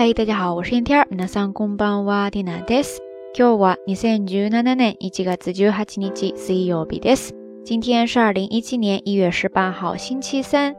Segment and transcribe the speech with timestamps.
[0.00, 1.06] 嗨，大家好，我是天天。
[1.10, 3.00] 皆さんこんばんは、ディナです。
[3.34, 7.34] 今日は二千十七年一月十八日水曜日です。
[7.64, 10.74] 今天是二零一七年一月十八号，星期三。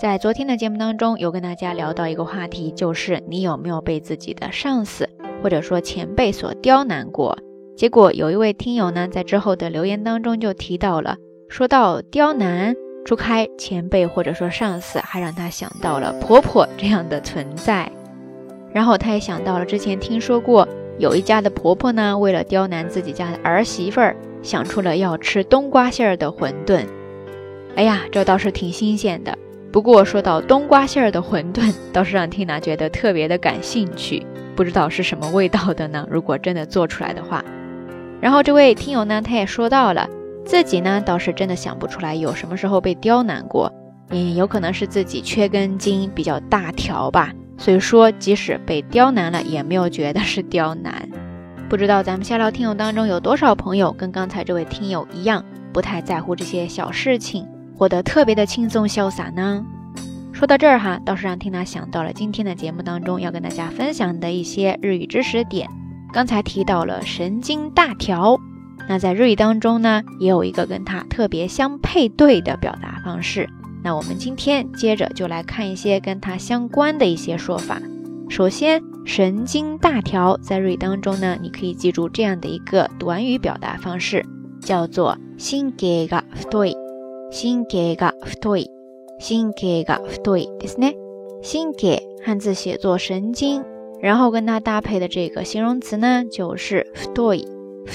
[0.00, 5.08] 在昨天的节目当中，有跟大家聊到一个话题，就是你有没有被自己的上司
[5.42, 7.38] 或者说前辈所刁难过？
[7.76, 11.16] 结果有一位听友呢，在之后的留言当中就提到了，
[11.48, 12.74] 说到刁难，
[13.04, 17.92] 除开前辈或者说上司，还让他想到了婆婆这样的存在。
[18.73, 20.67] 然后他也想到了之前听说过
[20.97, 26.85] 有一家的婆婆呢，为了刁难自己家的儿媳妇儿，想出了要吃冬瓜馅儿的馄饨。
[27.75, 29.37] 哎呀，这倒是挺新鲜的。
[29.71, 34.25] 不过说到冬瓜馅儿的馄饨，倒是让缇娜觉得特别的感兴趣。
[34.55, 36.05] 不知道是什么味道的呢？
[36.11, 37.43] 如果真的做出来的话。
[38.19, 40.07] 然后这位听友呢，他也说到了
[40.45, 43.71] 自己呢，倒是真的想不出来有什么时候被刁难过。
[44.09, 47.31] 嗯，有可能是自己缺根筋比较大条吧。
[47.61, 51.07] 所以说，即使被刁难了，也没有觉得是刁难。
[51.69, 59.63] 不知道咱们下聊听友当中有多少朋友跟刚才这位听友一样，不太在乎这些小事情，活得特别的轻松潇洒呢？
[60.33, 65.69] 说到这儿哈，倒是让缇娜想到了今天的节目当中要跟大家分享的一些日语知识点。
[66.11, 68.39] 刚才提到了神经大条，
[68.89, 73.47] 那在日语当中呢，也有一个跟它特别相配对的表达方式。
[73.82, 77.80] 那我们今天接着就来看一些跟它相关的一些说法。
[78.28, 84.24] 首先，神经大条在日语当中呢，你可以记住这样的一个短语表达方式，
[84.60, 86.76] 叫做心给が太い。
[87.30, 88.66] 心给が太い。
[89.20, 90.94] 心给が太いですね。
[91.42, 93.62] 心给汉字写作神经，
[94.00, 96.84] 然后跟它搭配的这个形容词呢，就是
[97.14, 97.46] 太い。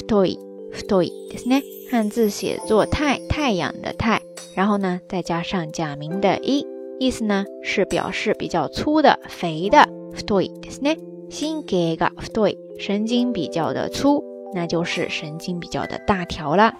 [0.07, 0.37] 太い。
[0.71, 1.61] 太いですね。
[1.91, 4.21] 汉字写作太太阳的太，
[4.55, 6.65] 然后呢再加上假名的一，
[6.99, 9.87] 意思呢是表示比较粗的、肥的。
[10.13, 10.97] 太いですね。
[11.29, 16.73] 心给が太い，神经比较的粗，那就是神经比较的大条了。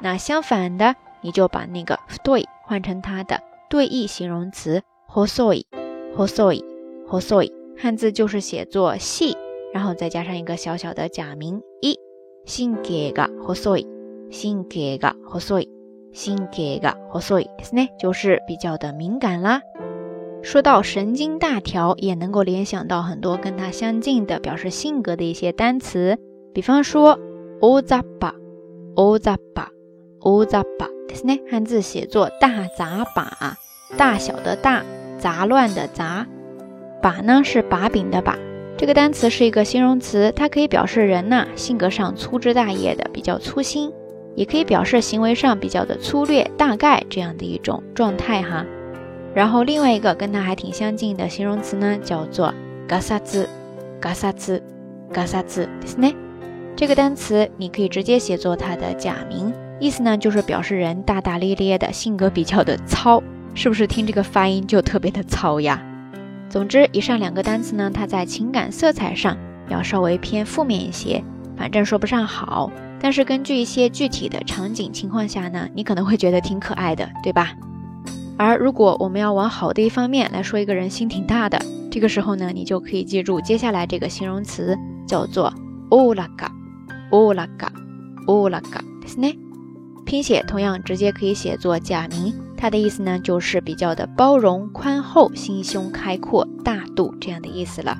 [0.00, 5.66] 那相反的，你就把那个太い换成它的对义形容词細い。
[6.16, 6.64] 細い。
[7.08, 7.52] 細い。
[7.76, 9.36] 汉字就是写作细，
[9.72, 11.98] 然后再加上一个小小的假名一。
[12.46, 13.86] 心给が細い。
[14.30, 15.68] 心给が細い，
[16.14, 19.62] 心给が細いですね，就是比较的敏感啦。
[20.42, 26.18] 说到神经大条，也能够联想到很多跟它相近的表示性格的一些单词，
[26.54, 27.18] 比方说
[27.60, 28.34] 大杂把，
[28.96, 29.68] 大杂把，
[30.18, 33.56] 大杂把ですね，汉字写作大杂把，
[33.96, 34.82] 大小的大，
[35.18, 36.26] 杂乱的杂，
[37.02, 38.38] 把呢是把柄的把。
[38.78, 43.92] 这个单词是一个形容词，它可以表示人呐性格上粗枝大叶的，比较粗心。
[44.34, 48.64] 也可以表示行为上比较的粗略，大概这样的一种状态哈。
[49.34, 52.52] 然后另外一个跟它还挺相近的形容词呢，叫做
[52.88, 53.48] 嘎萨兹，
[54.00, 54.62] 嘎萨兹，
[55.12, 56.14] 嘎萨兹，ですね。
[56.76, 63.22] 这个单词你可以直接写作它的假名，意思呢就是表示人大大咧咧的，性格比较的糙，
[63.54, 65.80] 是不是听这个发音就特别的糙呀？
[66.48, 69.36] 总之，以上两个单词呢，它在情感色彩上
[69.68, 71.22] 要稍微偏负面一些，
[71.56, 72.70] 反正说不上好。
[73.02, 77.52] 但是根据一些具体的场景情况下呢，你可能会觉得挺可爱的，对吧？
[78.36, 81.58] 而如果我们要往好的一方面来说，一个人心挺大的，
[81.90, 85.52] 这个时候呢，你就可以记住接下来这个形容词，叫做
[85.90, 86.48] オラガ、
[87.10, 87.68] オラガ、
[88.26, 89.36] オラガ，ですね。
[90.04, 97.96] 拼写同样直接可以写作假名，它的意思呢就是比较的包容、宽厚、心胸开阔、大度这样的意思了。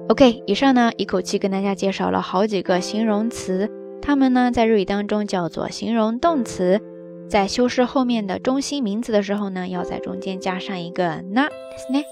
[0.08, 3.70] OK，以上呢一口气跟大家介绍了好几个形容词，
[4.02, 6.80] 它们呢在日语当中叫做形容动词，
[7.28, 12.04] 在修饰后面的中心名词的时候呢，要在中间加上一个なですね。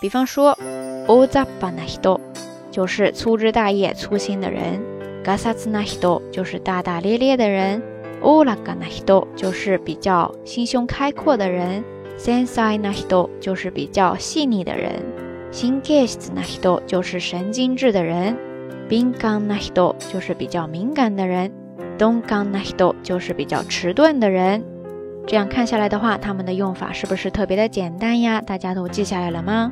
[0.00, 0.56] 比方说，
[1.06, 2.20] 大雑把な人
[2.70, 4.80] 就是粗枝大叶、粗心的人；
[5.24, 7.82] ガサツな人就是大大咧咧的人，
[8.22, 11.82] オラガな人就是比较心胸开阔的人，
[12.16, 14.92] センサイな人就是比较细腻的人，
[15.56, 18.36] 神経質な人就是神经质的人，
[18.88, 21.50] 敏感な人就是比较敏感的人，
[21.98, 24.64] 鈍感な人就是比较迟钝的人。
[25.26, 28.40] 这样看下来的话，它们的用法是不是特别的简单呀？
[28.40, 29.70] 大家都记下来了吗？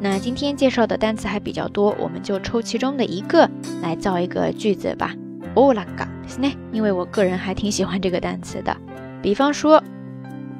[0.00, 3.48] 那今天介绍的单词还比较多，我们就抽其中的一个
[3.82, 5.14] 来造一个句子吧。
[5.54, 8.76] オラガですね，因为我个人还挺喜欢这个单词的。
[9.22, 9.82] 比方说，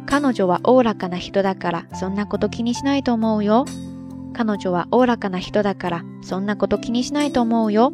[0.07, 3.65] 彼女はオラガな人だからそんなこと気にしないと思うよ。
[4.33, 7.93] 彼女はオラガな人だからそんなこと気にしないと思うよ。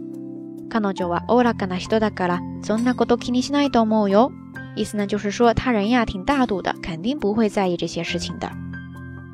[0.68, 4.32] 彼女はオラガな人だからそんなこと気にしないと思うよ。
[4.76, 8.50] 意思呢，就是说他人呀挺大度的，肯定不会在意这些事情的。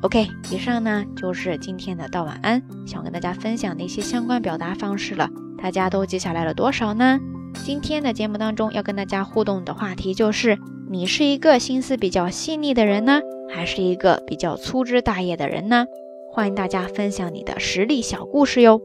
[0.01, 5.29] OK，以上呢就是今天的道晚安，想跟大家分享的一些相关表达方式了。
[5.61, 7.19] 大家都记下来了多少呢？
[7.53, 10.57] 今天的节目当中要跟大家互动的话题就是：
[10.89, 15.85] 你是一个心思比较细腻的人呢，还是一个比较粗枝大叶的人呢？
[16.34, 18.80] 欢迎大家分享你的实力小故事哟。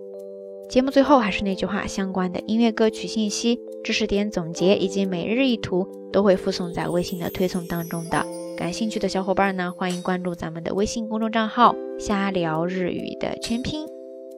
[0.67, 8.25] 节目最后还是那句话，相关的音乐歌曲信息、知识点总结以及每日一图都会附送在微信的推送当中的。
[8.57, 13.87] 感兴趣的小伙伴呢，欢迎关注咱们的微信公众账号“瞎聊日语”的全拼。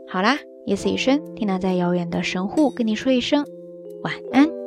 [0.08, 3.44] 好啦，夜色已深，听娜在遥远的神户跟你说一声
[4.04, 4.59] 晚安。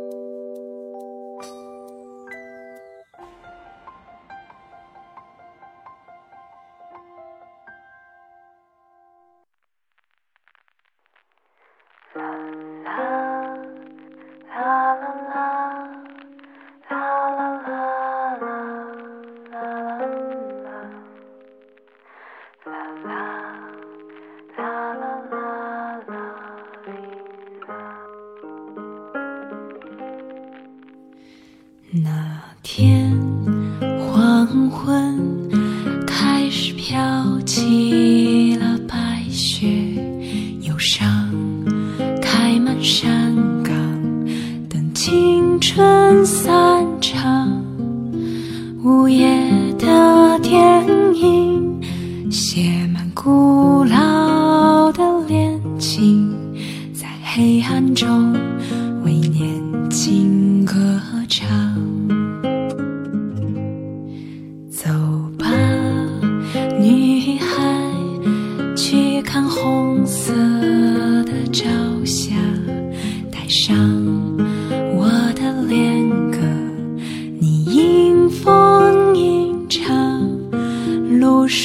[45.75, 46.72] 春色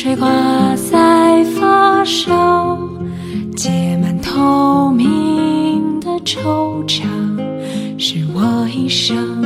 [0.08, 2.80] 水挂在发梢，
[3.58, 7.04] 结满透明的惆怅，
[7.98, 9.37] 是我一生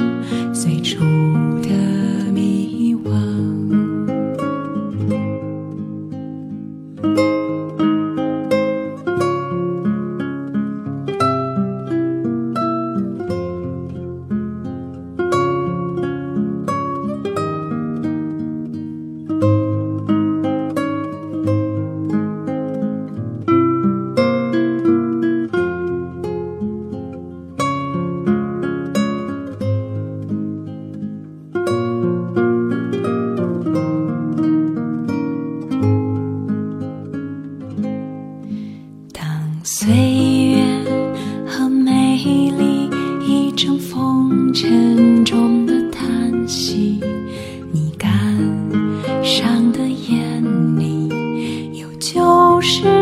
[52.62, 53.01] 相信